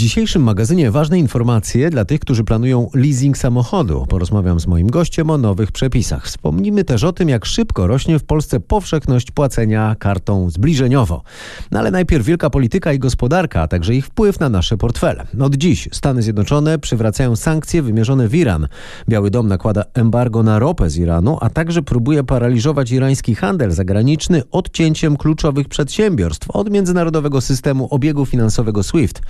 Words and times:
dzisiejszym 0.00 0.42
magazynie 0.42 0.90
ważne 0.90 1.18
informacje 1.18 1.90
dla 1.90 2.04
tych, 2.04 2.20
którzy 2.20 2.44
planują 2.44 2.90
leasing 2.94 3.38
samochodu. 3.38 4.06
Porozmawiam 4.08 4.60
z 4.60 4.66
moim 4.66 4.90
gościem 4.90 5.30
o 5.30 5.38
nowych 5.38 5.72
przepisach. 5.72 6.26
Wspomnimy 6.26 6.84
też 6.84 7.04
o 7.04 7.12
tym, 7.12 7.28
jak 7.28 7.44
szybko 7.44 7.86
rośnie 7.86 8.18
w 8.18 8.24
Polsce 8.24 8.60
powszechność 8.60 9.30
płacenia 9.30 9.96
kartą 9.98 10.50
zbliżeniowo. 10.50 11.22
No 11.70 11.78
ale 11.78 11.90
najpierw 11.90 12.26
wielka 12.26 12.50
polityka 12.50 12.92
i 12.92 12.98
gospodarka, 12.98 13.62
a 13.62 13.68
także 13.68 13.94
ich 13.94 14.06
wpływ 14.06 14.40
na 14.40 14.48
nasze 14.48 14.76
portfele. 14.76 15.26
Od 15.40 15.54
dziś 15.54 15.88
Stany 15.92 16.22
Zjednoczone 16.22 16.78
przywracają 16.78 17.36
sankcje 17.36 17.82
wymierzone 17.82 18.28
w 18.28 18.34
Iran. 18.34 18.68
Biały 19.08 19.30
Dom 19.30 19.48
nakłada 19.48 19.84
embargo 19.94 20.42
na 20.42 20.58
ropę 20.58 20.90
z 20.90 20.96
Iranu, 20.96 21.38
a 21.40 21.50
także 21.50 21.82
próbuje 21.82 22.24
paraliżować 22.24 22.90
irański 22.90 23.34
handel 23.34 23.70
zagraniczny 23.70 24.42
odcięciem 24.50 25.16
kluczowych 25.16 25.68
przedsiębiorstw 25.68 26.50
od 26.50 26.70
międzynarodowego 26.70 27.40
systemu 27.40 27.88
obiegu 27.90 28.26
finansowego 28.26 28.82
SWIFT. 28.82 29.22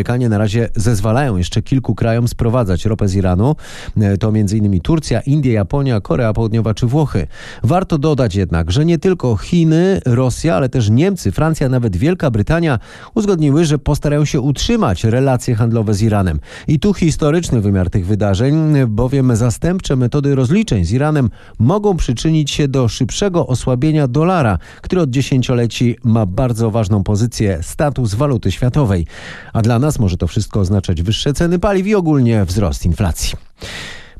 Amerykanie 0.00 0.28
na 0.28 0.38
razie 0.38 0.68
zezwalają 0.76 1.36
jeszcze 1.36 1.62
kilku 1.62 1.94
krajom 1.94 2.28
sprowadzać 2.28 2.84
ropę 2.84 3.08
z 3.08 3.14
Iranu. 3.14 3.56
E, 4.00 4.16
to 4.16 4.28
m.in. 4.28 4.80
Turcja, 4.80 5.20
Indie, 5.20 5.52
Japonia, 5.52 6.00
Korea 6.00 6.32
Południowa 6.32 6.74
czy 6.74 6.86
Włochy. 6.86 7.26
Warto 7.62 7.98
dodać 7.98 8.34
jednak, 8.34 8.70
że 8.70 8.84
nie 8.84 8.98
tylko 8.98 9.36
Chiny, 9.36 10.00
Rosja, 10.06 10.56
ale 10.56 10.68
też 10.68 10.90
Niemcy, 10.90 11.32
Francja, 11.32 11.68
nawet 11.68 11.96
Wielka 11.96 12.30
Brytania 12.30 12.78
uzgodniły, 13.14 13.64
że 13.64 13.78
postarają 13.78 14.24
się 14.24 14.40
utrzymać 14.40 15.04
relacje 15.04 15.54
handlowe 15.54 15.94
z 15.94 16.02
Iranem. 16.02 16.40
I 16.68 16.78
tu 16.78 16.94
historyczny 16.94 17.60
wymiar 17.60 17.90
tych 17.90 18.06
wydarzeń, 18.06 18.54
bowiem 18.86 19.36
zastępcze 19.36 19.96
metody 19.96 20.34
rozliczeń 20.34 20.84
z 20.84 20.92
Iranem 20.92 21.30
mogą 21.58 21.96
przyczynić 21.96 22.50
się 22.50 22.68
do 22.68 22.88
szybszego 22.88 23.46
osłabienia 23.46 24.08
dolara, 24.08 24.58
który 24.82 25.02
od 25.02 25.10
dziesięcioleci 25.10 25.96
ma 26.04 26.26
bardzo 26.26 26.70
ważną 26.70 27.04
pozycję, 27.04 27.58
status 27.62 28.14
waluty 28.14 28.52
światowej. 28.52 29.06
A 29.52 29.62
dla 29.62 29.78
nas 29.78 29.89
może 29.98 30.16
to 30.16 30.26
wszystko 30.26 30.60
oznaczać 30.60 31.02
wyższe 31.02 31.32
ceny 31.32 31.58
paliw 31.58 31.86
i 31.86 31.94
ogólnie 31.94 32.44
wzrost 32.44 32.86
inflacji. 32.86 33.34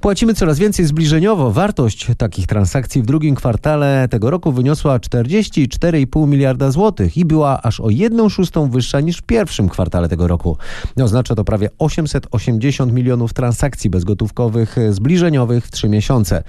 Płacimy 0.00 0.34
coraz 0.34 0.58
więcej 0.58 0.86
zbliżeniowo. 0.86 1.50
Wartość 1.50 2.06
takich 2.18 2.46
transakcji 2.46 3.02
w 3.02 3.06
drugim 3.06 3.34
kwartale 3.34 4.08
tego 4.10 4.30
roku 4.30 4.52
wyniosła 4.52 4.98
44,5 4.98 6.28
miliarda 6.28 6.70
złotych 6.70 7.16
i 7.16 7.24
była 7.24 7.62
aż 7.62 7.80
o 7.80 7.90
1 7.90 8.30
szóstą 8.30 8.70
wyższa 8.70 9.00
niż 9.00 9.18
w 9.18 9.22
pierwszym 9.22 9.68
kwartale 9.68 10.08
tego 10.08 10.28
roku. 10.28 10.56
Oznacza 11.02 11.34
to 11.34 11.44
prawie 11.44 11.68
880 11.78 12.92
milionów 12.92 13.32
transakcji 13.32 13.90
bezgotówkowych 13.90 14.76
zbliżeniowych 14.90 15.66
w 15.66 15.70
3 15.70 15.88
miesiące. 15.88 16.42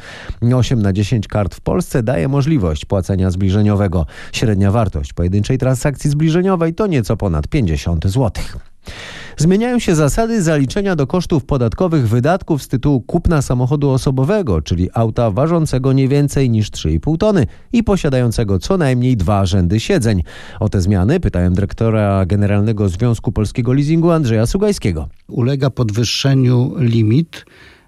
8 0.56 0.82
na 0.82 0.94
10 0.94 1.28
kart 1.28 1.56
w 1.56 1.62
Polsce 1.62 2.04
daje 2.04 2.28
możliwość 2.28 2.86
płacenia 2.86 3.32
zbliżeniowego. 3.32 4.06
Średnia 4.32 4.72
wartość 4.72 5.14
pojedynczej 5.14 5.58
transakcji 5.58 6.10
zbliżeniowej 6.10 6.74
to 6.74 6.88
nieco 6.88 7.18
ponad 7.18 7.48
50 7.48 8.08
złotych. 8.08 8.71
Zmieniają 9.38 9.80
się 9.80 9.96
zasady 9.96 10.42
zaliczenia 10.42 10.96
do 10.96 11.08
kosztów 11.08 11.46
podatkowych 11.46 12.10
wydatków 12.10 12.64
z 12.64 12.68
tytułu 12.68 13.02
kupna 13.02 13.42
samochodu 13.42 13.90
osobowego, 13.90 14.62
czyli 14.62 14.90
auta 14.94 15.32
ważącego 15.32 15.94
nie 15.94 16.08
więcej 16.08 16.50
niż 16.50 16.72
3,5 16.72 17.18
tony 17.18 17.48
i 17.74 17.84
posiadającego 17.84 18.60
co 18.60 18.78
najmniej 18.78 19.18
dwa 19.18 19.46
rzędy 19.46 19.80
siedzeń. 19.80 20.24
O 20.60 20.70
te 20.70 20.82
zmiany 20.82 21.20
pytałem 21.20 21.54
dyrektora 21.54 22.26
Generalnego 22.26 22.90
Związku 22.90 23.32
Polskiego 23.32 23.74
Leasingu 23.74 24.12
Andrzeja 24.12 24.46
Sugajskiego. 24.46 25.10
Ulega 25.28 25.70
podwyższeniu 25.70 26.74
limit, 26.78 27.46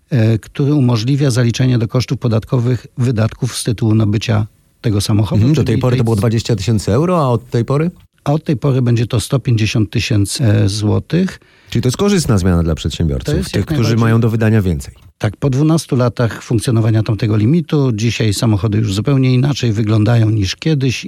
e, 0.10 0.40
który 0.40 0.74
umożliwia 0.74 1.32
zaliczenie 1.32 1.78
do 1.78 1.88
kosztów 1.88 2.18
podatkowych 2.18 2.88
wydatków 2.98 3.58
z 3.58 3.64
tytułu 3.64 3.96
nabycia 3.96 4.48
tego 4.82 5.02
samochodu. 5.02 5.42
Mhm, 5.42 5.54
do 5.54 5.64
tej 5.64 5.78
pory 5.78 5.98
to 5.98 6.04
było 6.04 6.16
20 6.16 6.56
tysięcy 6.56 6.92
euro, 6.94 7.22
a 7.22 7.28
od 7.28 7.50
tej 7.50 7.66
pory? 7.66 7.92
A 8.24 8.34
od 8.34 8.44
tej 8.44 8.58
pory 8.58 8.82
będzie 8.82 9.08
to 9.08 9.20
150 9.20 9.90
tysięcy 9.90 10.44
e, 10.44 10.70
złotych. 10.70 11.40
Czyli 11.70 11.82
to 11.82 11.88
jest 11.88 11.98
korzystna 11.98 12.38
zmiana 12.38 12.64
dla 12.64 12.76
przedsiębiorców, 12.76 13.50
tych, 13.50 13.66
którzy 13.66 13.96
mają 13.96 14.20
do 14.22 14.30
wydania 14.30 14.62
więcej. 14.62 14.94
Tak, 15.18 15.38
po 15.38 15.50
12 15.50 15.96
latach 15.96 16.44
funkcjonowania 16.44 17.04
tamtego 17.04 17.38
limitu, 17.38 17.92
dzisiaj 17.94 18.34
samochody 18.34 18.78
już 18.78 18.94
zupełnie 18.94 19.34
inaczej 19.34 19.74
wyglądają 19.74 20.30
niż 20.30 20.56
kiedyś. 20.56 21.06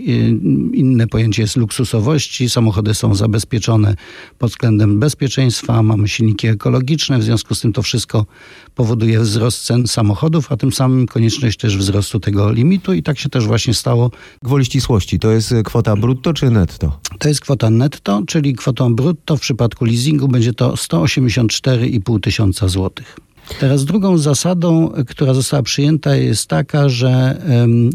Inne 0.74 1.07
pojęcie 1.07 1.41
jest 1.41 1.56
luksusowości. 1.56 2.50
Samochody 2.50 2.94
są 2.94 3.16
zabezpieczone 3.16 3.96
pod 4.38 4.52
względem 4.52 5.00
bezpieczeństwa, 5.00 5.84
mamy 5.84 6.07
silniki 6.07 6.47
ekologiczne, 6.47 7.19
w 7.19 7.24
związku 7.24 7.56
z 7.56 7.62
tym 7.62 7.74
to 7.74 7.81
wszystko 7.81 8.25
powoduje 8.75 9.19
wzrost 9.19 9.66
cen 9.66 9.88
samochodów, 9.88 10.51
a 10.51 10.57
tym 10.57 10.74
samym 10.74 11.06
konieczność 11.06 11.57
też 11.57 11.78
wzrostu 11.78 12.19
tego 12.19 12.51
limitu 12.51 12.94
i 12.94 13.03
tak 13.03 13.19
się 13.19 13.30
też 13.30 13.47
właśnie 13.47 13.74
stało. 13.74 14.12
Gwoli 14.44 14.66
ścisłości, 14.66 15.19
to 15.19 15.31
jest 15.31 15.53
kwota 15.66 15.96
brutto 15.96 16.34
czy 16.34 16.50
netto? 16.50 17.00
To 17.19 17.28
jest 17.28 17.41
kwota 17.41 17.69
netto, 17.69 18.22
czyli 18.28 18.53
kwotą 18.53 18.96
brutto 18.96 19.38
w 19.38 19.40
przypadku 19.40 19.85
leasingu 19.85 20.28
będzie 20.28 20.53
to 20.53 20.74
184,5 20.74 22.19
tysiąca 22.19 22.68
złotych. 22.68 23.18
Teraz 23.59 23.85
drugą 23.85 24.17
zasadą, 24.17 24.91
która 25.07 25.33
została 25.33 25.63
przyjęta 25.63 26.16
jest 26.16 26.47
taka, 26.47 26.89
że 26.89 27.41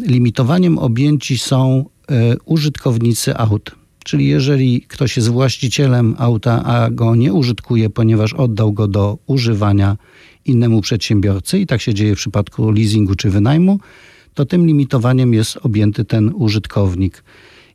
limitowaniem 0.07 0.79
objęci 0.79 1.39
są 1.39 1.85
e, 2.11 2.37
użytkownicy 2.45 3.37
aut. 3.37 3.71
Czyli 4.05 4.27
jeżeli 4.27 4.81
ktoś 4.81 5.17
jest 5.17 5.29
właścicielem 5.29 6.15
auta, 6.19 6.65
a 6.65 6.91
go 6.91 7.15
nie 7.15 7.33
użytkuje, 7.33 7.91
ponieważ 7.91 8.33
oddał 8.33 8.73
go 8.73 8.89
do 8.89 9.19
używania 9.27 9.97
innemu 10.45 10.81
przedsiębiorcy, 10.81 11.59
i 11.59 11.67
tak 11.67 11.81
się 11.81 11.95
dzieje 11.95 12.15
w 12.15 12.19
przypadku 12.19 12.71
leasingu 12.71 13.15
czy 13.15 13.31
wynajmu, 13.31 13.81
to 14.35 14.45
tym 14.45 14.67
limitowaniem 14.67 15.35
jest 15.35 15.59
objęty 15.63 16.05
ten 16.05 16.33
użytkownik. 16.35 17.25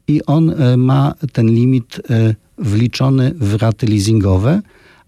I 0.08 0.26
on 0.26 0.50
e, 0.50 0.78
ma 0.78 1.14
ten 1.32 1.48
limit 1.48 2.02
e, 2.10 2.36
wliczony 2.58 3.34
w 3.40 3.56
raty 3.56 3.88
leasingowe 3.88 4.62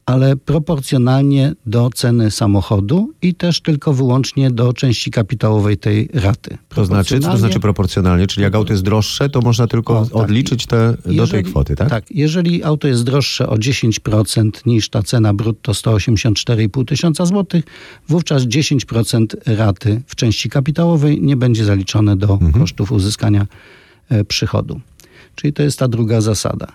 ale 0.07 0.35
proporcjonalnie 0.35 1.53
do 1.65 1.89
ceny 1.89 2.31
samochodu 2.31 3.13
i 3.21 3.35
też 3.35 3.61
tylko 3.61 3.93
wyłącznie 3.93 4.51
do 4.51 4.73
części 4.73 5.11
kapitałowej 5.11 5.77
tej 5.77 6.09
raty. 6.13 6.57
To 6.69 6.85
znaczy, 6.85 7.19
to 7.19 7.37
znaczy 7.37 7.59
proporcjonalnie? 7.59 8.27
Czyli 8.27 8.43
jak 8.43 8.55
auto 8.55 8.73
jest 8.73 8.83
droższe, 8.83 9.29
to 9.29 9.41
można 9.41 9.67
tylko 9.67 9.99
o, 9.99 10.05
tak. 10.05 10.15
odliczyć 10.15 10.65
te, 10.65 10.97
jeżeli, 11.05 11.17
do 11.17 11.27
tej 11.27 11.43
kwoty, 11.43 11.75
tak? 11.75 11.89
Tak. 11.89 12.05
Jeżeli 12.11 12.63
auto 12.63 12.87
jest 12.87 13.03
droższe 13.03 13.49
o 13.49 13.55
10% 13.55 14.51
niż 14.65 14.89
ta 14.89 15.03
cena 15.03 15.33
brutto 15.33 15.71
184,5 15.71 16.85
tysiąca 16.85 17.25
złotych, 17.25 17.63
wówczas 18.07 18.43
10% 18.43 19.25
raty 19.45 20.01
w 20.07 20.15
części 20.15 20.49
kapitałowej 20.49 21.21
nie 21.21 21.35
będzie 21.35 21.65
zaliczone 21.65 22.17
do 22.17 22.33
mhm. 22.33 22.51
kosztów 22.53 22.91
uzyskania 22.91 23.47
e, 24.09 24.23
przychodu. 24.23 24.81
Czyli 25.35 25.53
to 25.53 25.63
jest 25.63 25.79
ta 25.79 25.87
druga 25.87 26.21
zasada. 26.21 26.67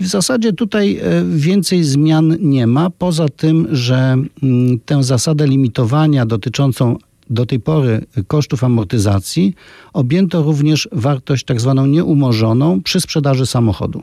I 0.00 0.04
w 0.04 0.06
zasadzie 0.06 0.52
tutaj 0.52 0.96
e, 0.96 1.24
więcej 1.24 1.84
zmian 1.84 2.36
nie 2.40 2.66
ma, 2.66 2.90
poza 2.90 3.28
tym, 3.28 3.68
że 3.70 4.16
mm, 4.42 4.80
tę 4.86 5.02
zasadę 5.02 5.46
limitowania 5.46 6.26
dotyczącą 6.26 6.96
do 7.30 7.46
tej 7.46 7.60
pory 7.60 8.06
kosztów 8.26 8.64
amortyzacji 8.64 9.54
objęto 9.92 10.42
również 10.42 10.88
wartość 10.92 11.44
tak 11.44 11.60
zwaną 11.60 11.86
nieumorzoną 11.86 12.82
przy 12.82 13.00
sprzedaży 13.00 13.46
samochodu. 13.46 14.02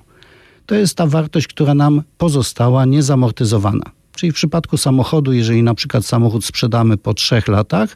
To 0.66 0.75
jest 0.75 0.96
ta 0.96 1.07
wartość, 1.07 1.47
która 1.47 1.74
nam 1.74 2.02
pozostała 2.18 2.86
niezamortyzowana. 2.86 3.91
Czyli 4.16 4.31
w 4.31 4.36
przypadku 4.36 4.78
samochodu, 4.78 5.34
jeżeli 5.34 5.63
na 5.63 5.74
przykład 5.74 6.06
samochód 6.06 6.46
sprzedamy 6.46 6.97
po 6.97 7.13
trzech 7.13 7.47
latach, 7.47 7.96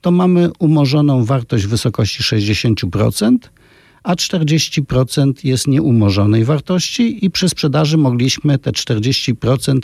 to 0.00 0.10
mamy 0.10 0.50
umorzoną 0.58 1.24
wartość 1.24 1.64
w 1.64 1.68
wysokości 1.68 2.22
60%, 2.22 3.36
a 4.06 4.14
40% 4.14 5.32
jest 5.44 5.66
nieumorzonej 5.66 6.44
wartości 6.44 7.24
i 7.24 7.30
przy 7.30 7.48
sprzedaży 7.48 7.96
mogliśmy 7.96 8.58
te 8.58 8.70
40% 8.70 9.78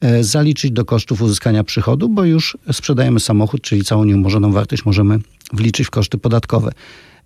e, 0.00 0.24
zaliczyć 0.24 0.70
do 0.70 0.84
kosztów 0.84 1.22
uzyskania 1.22 1.64
przychodu, 1.64 2.08
bo 2.08 2.24
już 2.24 2.58
sprzedajemy 2.72 3.20
samochód, 3.20 3.62
czyli 3.62 3.84
całą 3.84 4.04
nieumorzoną 4.04 4.52
wartość 4.52 4.84
możemy 4.84 5.18
wliczyć 5.52 5.86
w 5.86 5.90
koszty 5.90 6.18
podatkowe. 6.18 6.72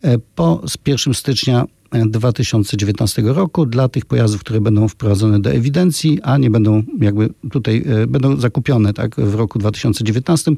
E, 0.03 0.19
po 0.35 0.63
1 0.87 1.15
stycznia 1.15 1.65
2019 2.07 3.23
e, 3.23 3.33
roku 3.33 3.67
dla 3.67 3.89
tych 3.89 4.07
pojazdów, 4.07 4.41
które 4.41 4.61
będą 4.61 4.89
wprowadzone 4.89 5.41
do 5.41 5.51
ewidencji, 5.51 6.23
a 6.23 6.39
nie 6.39 6.51
będą 6.51 6.83
jakby 7.01 7.31
tutaj 7.51 7.85
będą 8.09 8.37
zakupione 8.37 8.93
tak 8.93 9.17
w 9.17 9.35
roku 9.35 9.59
2019 9.59 10.53
E, 10.53 10.57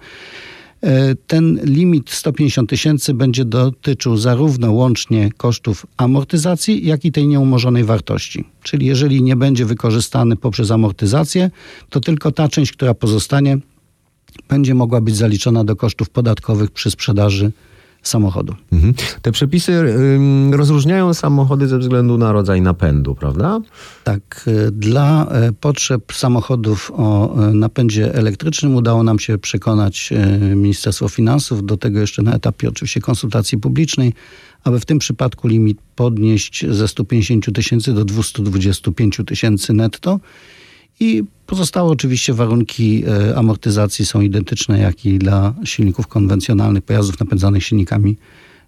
ten 1.26 1.60
limit 1.64 2.10
150 2.10 2.70
tysięcy 2.70 3.14
będzie 3.14 3.44
dotyczył 3.44 4.16
zarówno 4.16 4.72
łącznie 4.72 5.30
kosztów 5.36 5.86
amortyzacji, 5.96 6.86
jak 6.86 7.04
i 7.04 7.12
tej 7.12 7.26
nieumorzonej 7.26 7.84
wartości. 7.84 8.44
Czyli 8.62 8.86
jeżeli 8.86 9.22
nie 9.22 9.36
będzie 9.36 9.64
wykorzystany 9.64 10.36
poprzez 10.36 10.70
amortyzację, 10.70 11.50
to 11.90 12.00
tylko 12.00 12.32
ta 12.32 12.48
część, 12.48 12.72
która 12.72 12.94
pozostanie, 12.94 13.58
będzie 14.48 14.74
mogła 14.74 15.00
być 15.00 15.16
zaliczona 15.16 15.64
do 15.64 15.76
kosztów 15.76 16.10
podatkowych 16.10 16.70
przy 16.70 16.90
sprzedaży 16.90 17.52
samochodu. 18.08 18.54
Mhm. 18.72 18.94
Te 19.22 19.32
przepisy 19.32 19.82
rozróżniają 20.52 21.14
samochody 21.14 21.68
ze 21.68 21.78
względu 21.78 22.18
na 22.18 22.32
rodzaj 22.32 22.62
napędu, 22.62 23.14
prawda? 23.14 23.60
Tak. 24.04 24.44
Y, 24.48 24.70
dla 24.70 25.26
y, 25.48 25.52
potrzeb 25.52 26.12
samochodów 26.12 26.92
o 26.94 27.36
y, 27.50 27.54
napędzie 27.54 28.14
elektrycznym 28.14 28.74
udało 28.74 29.02
nam 29.02 29.18
się 29.18 29.38
przekonać 29.38 30.12
Ministerstwo 30.54 31.08
Finansów, 31.08 31.66
do 31.66 31.76
tego 31.76 32.00
jeszcze 32.00 32.22
na 32.22 32.34
etapie 32.34 32.68
oczywiście 32.68 33.00
konsultacji 33.00 33.58
publicznej, 33.58 34.12
aby 34.64 34.80
w 34.80 34.84
tym 34.84 34.98
przypadku 34.98 35.48
limit 35.48 35.78
podnieść 35.96 36.66
ze 36.70 36.88
150 36.88 37.54
tysięcy 37.54 37.92
do 37.92 38.04
225 38.04 39.20
tysięcy 39.26 39.72
netto 39.72 40.20
i 41.00 41.24
pozostałe 41.46 41.90
oczywiście 41.90 42.34
warunki 42.34 43.04
e, 43.06 43.36
amortyzacji 43.36 44.06
są 44.06 44.20
identyczne 44.20 44.78
jak 44.78 45.06
i 45.06 45.18
dla 45.18 45.54
silników 45.64 46.06
konwencjonalnych, 46.06 46.82
pojazdów 46.84 47.20
napędzanych 47.20 47.64
silnikami 47.64 48.16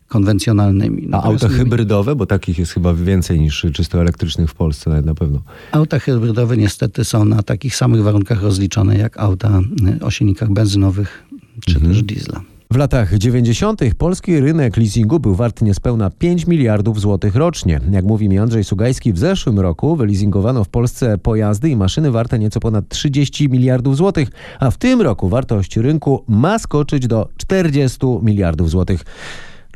konwencjonalnymi. 0.09 1.09
A 1.13 1.23
auta 1.23 1.49
hybrydowe, 1.49 2.17
bo 2.17 2.27
takich 2.27 2.59
jest 2.59 2.73
chyba 2.73 2.95
więcej 2.95 3.41
niż 3.41 3.67
czysto 3.73 4.01
elektrycznych 4.01 4.51
w 4.51 4.55
Polsce 4.55 4.91
nawet 4.91 5.07
na 5.07 5.15
pewno. 5.15 5.43
Auta 5.73 5.99
hybrydowe 5.99 6.57
niestety 6.57 7.05
są 7.05 7.25
na 7.25 7.43
takich 7.43 7.77
samych 7.77 8.03
warunkach 8.03 8.43
rozliczone 8.43 8.99
jak 8.99 9.19
auta 9.19 9.61
e, 10.01 10.05
o 10.05 10.11
silnikach 10.11 10.53
benzynowych 10.53 11.25
czy 11.67 11.75
mhm. 11.75 11.93
też 11.93 12.03
diesla. 12.03 12.43
W 12.71 12.77
latach 12.77 13.19
90. 13.19 13.81
polski 13.99 14.41
rynek 14.41 14.77
leasingu 14.77 15.21
był 15.21 15.35
wart 15.35 15.63
niespełna 15.63 16.11
5 16.11 16.47
miliardów 16.47 17.01
złotych 17.01 17.35
rocznie. 17.35 17.81
Jak 17.91 18.05
mówi 18.05 18.29
mi 18.29 18.39
Andrzej 18.39 18.65
Sugajski, 18.65 19.13
w 19.13 19.19
zeszłym 19.19 19.61
roku 19.61 19.97
wyleasingowano 19.97 20.65
w 20.65 20.69
Polsce 20.69 21.19
pojazdy 21.19 21.71
i 21.71 21.77
maszyny 21.77 22.11
warte 22.11 22.39
nieco 22.39 22.61
ponad 22.61 22.89
30 22.89 23.49
miliardów 23.49 23.97
złotych, 23.97 24.29
a 24.61 24.71
w 24.71 24.77
tym 24.77 25.01
roku 25.01 25.29
wartość 25.29 25.77
rynku 25.77 26.25
ma 26.29 26.59
skoczyć 26.59 27.07
do 27.07 27.29
40 27.37 27.99
miliardów 28.23 28.71
złotych. 28.71 29.05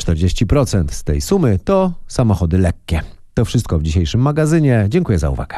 40% 0.01 0.85
z 0.89 1.05
tej 1.05 1.21
sumy 1.21 1.59
to 1.65 1.93
samochody 2.09 2.59
lekkie. 2.59 3.01
To 3.35 3.45
wszystko 3.45 3.79
w 3.79 3.83
dzisiejszym 3.83 4.21
magazynie. 4.21 4.87
Dziękuję 4.89 5.19
za 5.19 5.31
uwagę. 5.31 5.57